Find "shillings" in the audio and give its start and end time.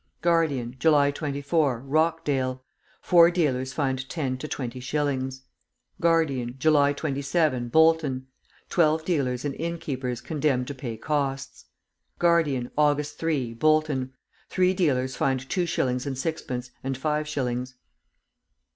4.79-5.43, 15.67-16.07, 17.27-17.75